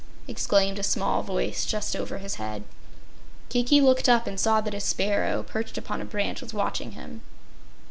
[0.27, 2.63] exclaimed a small voice just over his head.
[3.49, 7.21] Kiki looked up and saw that a sparrow, perched upon a branch, was watching him.